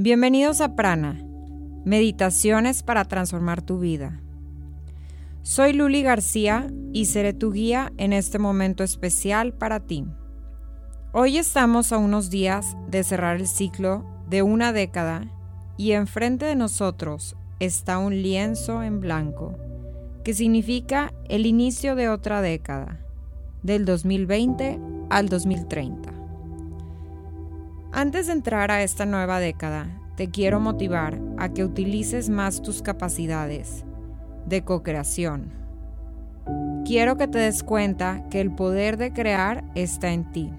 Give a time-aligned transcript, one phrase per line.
[0.00, 1.20] Bienvenidos a Prana,
[1.84, 4.20] Meditaciones para transformar tu vida.
[5.42, 10.06] Soy Luli García y seré tu guía en este momento especial para ti.
[11.12, 15.26] Hoy estamos a unos días de cerrar el ciclo de una década
[15.76, 19.58] y enfrente de nosotros está un lienzo en blanco
[20.22, 23.00] que significa el inicio de otra década,
[23.64, 24.78] del 2020
[25.10, 26.17] al 2030.
[27.92, 32.82] Antes de entrar a esta nueva década, te quiero motivar a que utilices más tus
[32.82, 33.86] capacidades
[34.44, 35.50] de co-creación.
[36.84, 40.52] Quiero que te des cuenta que el poder de crear está en ti.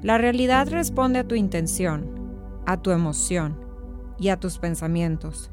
[0.00, 2.06] La realidad responde a tu intención,
[2.64, 3.60] a tu emoción
[4.18, 5.50] y a tus pensamientos.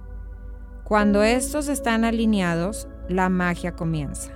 [0.85, 4.31] Cuando estos están alineados, la magia comienza.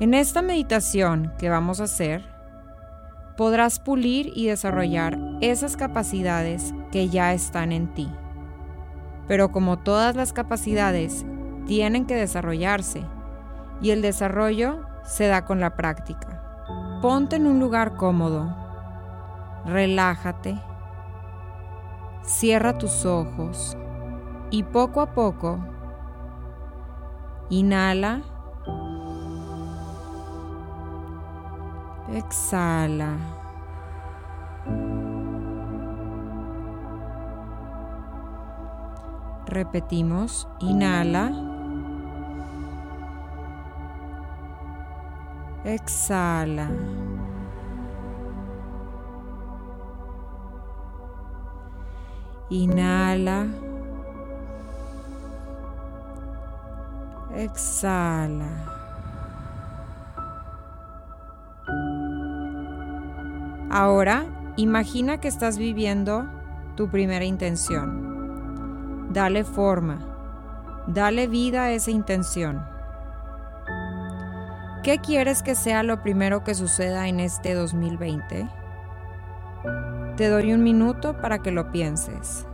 [0.00, 2.37] En esta meditación que vamos a hacer,
[3.38, 8.10] podrás pulir y desarrollar esas capacidades que ya están en ti.
[9.28, 11.24] Pero como todas las capacidades,
[11.64, 13.04] tienen que desarrollarse
[13.80, 16.98] y el desarrollo se da con la práctica.
[17.00, 18.56] Ponte en un lugar cómodo,
[19.64, 20.60] relájate,
[22.22, 23.76] cierra tus ojos
[24.50, 25.60] y poco a poco
[27.50, 28.22] inhala
[32.10, 33.18] Exhala.
[39.46, 41.30] Repetimos, inhala.
[45.64, 46.68] Exhala.
[52.50, 53.48] Inhala.
[57.36, 58.77] Exhala.
[63.78, 64.26] Ahora,
[64.56, 66.28] imagina que estás viviendo
[66.74, 69.12] tu primera intención.
[69.12, 70.00] Dale forma,
[70.88, 72.66] dale vida a esa intención.
[74.82, 78.48] ¿Qué quieres que sea lo primero que suceda en este 2020?
[80.16, 82.47] Te doy un minuto para que lo pienses.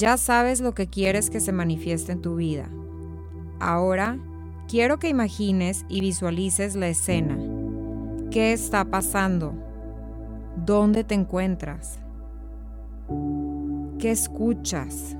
[0.00, 2.70] Ya sabes lo que quieres que se manifieste en tu vida.
[3.58, 4.18] Ahora,
[4.66, 7.36] quiero que imagines y visualices la escena.
[8.30, 9.52] ¿Qué está pasando?
[10.56, 11.98] ¿Dónde te encuentras?
[13.98, 15.18] ¿Qué escuchas?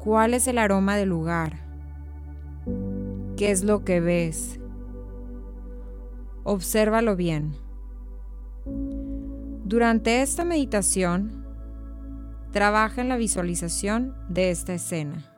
[0.00, 1.56] ¿Cuál es el aroma del lugar?
[3.38, 4.60] ¿Qué es lo que ves?
[6.44, 7.54] Obsérvalo bien.
[9.64, 11.45] Durante esta meditación,
[12.56, 15.35] Trabaja en la visualización de esta escena.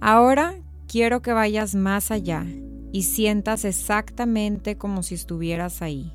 [0.00, 0.54] Ahora
[0.86, 2.44] quiero que vayas más allá
[2.92, 6.12] y sientas exactamente como si estuvieras ahí.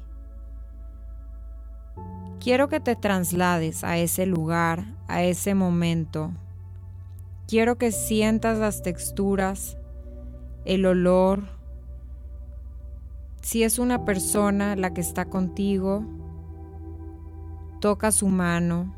[2.39, 6.31] Quiero que te traslades a ese lugar, a ese momento.
[7.47, 9.77] Quiero que sientas las texturas,
[10.65, 11.43] el olor.
[13.41, 16.03] Si es una persona la que está contigo,
[17.79, 18.93] toca su mano,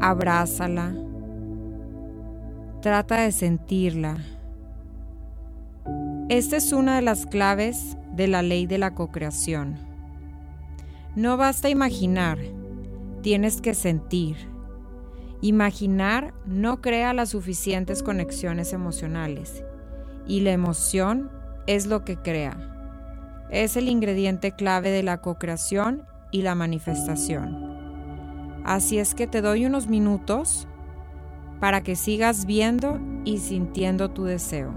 [0.00, 0.94] abrázala,
[2.82, 4.16] trata de sentirla.
[6.28, 9.78] Esta es una de las claves de la ley de la cocreación.
[11.14, 12.38] No basta imaginar,
[13.22, 14.36] tienes que sentir.
[15.42, 19.62] Imaginar no crea las suficientes conexiones emocionales
[20.26, 21.30] y la emoción
[21.68, 22.56] es lo que crea.
[23.50, 28.60] Es el ingrediente clave de la cocreación y la manifestación.
[28.64, 30.66] Así es que te doy unos minutos
[31.62, 34.74] para que sigas viendo y sintiendo tu deseo.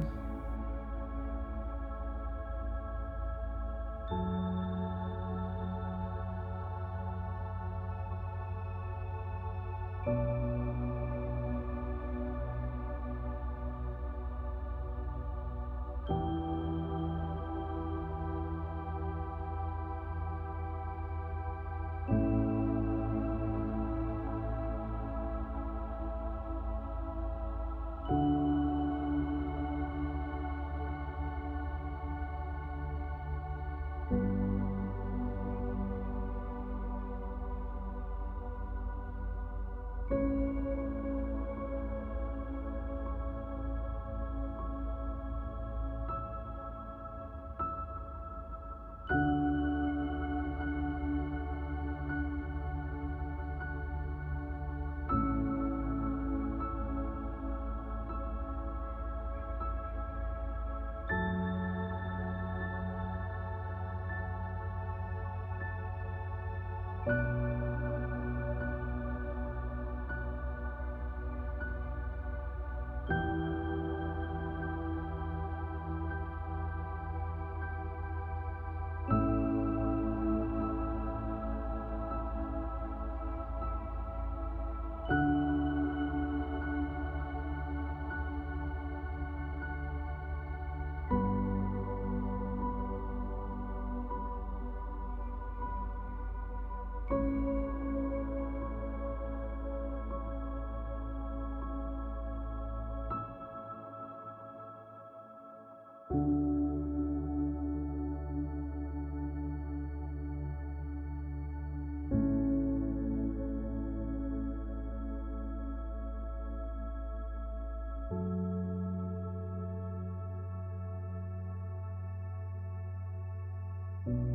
[124.07, 124.34] You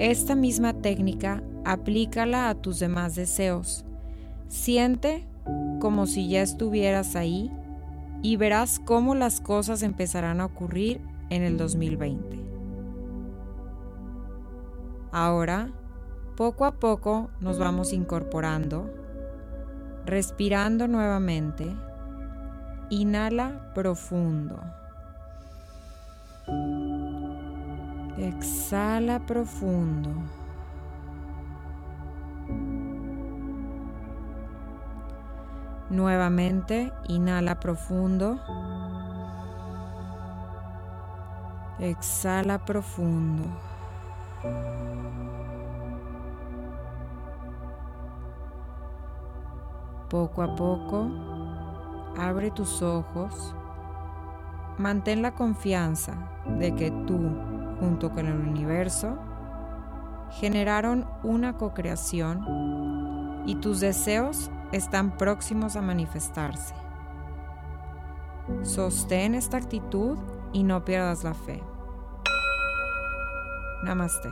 [0.00, 3.84] Esta misma técnica aplícala a tus demás deseos.
[4.48, 5.28] Siente
[5.80, 7.50] como si ya estuvieras ahí
[8.22, 12.38] y verás cómo las cosas empezarán a ocurrir en el 2020.
[15.10, 15.72] Ahora,
[16.36, 18.88] poco a poco nos vamos incorporando,
[20.06, 21.66] respirando nuevamente.
[22.90, 24.60] Inhala profundo.
[28.18, 30.10] Exhala profundo.
[35.90, 38.38] Nuevamente, inhala profundo.
[41.80, 43.44] Exhala profundo.
[50.08, 51.10] Poco a poco,
[52.16, 53.54] abre tus ojos.
[54.78, 56.14] Mantén la confianza
[56.58, 57.18] de que tú
[57.80, 59.16] junto con el universo,
[60.30, 66.74] generaron una co-creación y tus deseos están próximos a manifestarse.
[68.62, 70.18] Sostén esta actitud
[70.52, 71.62] y no pierdas la fe.
[73.84, 74.28] Namaste.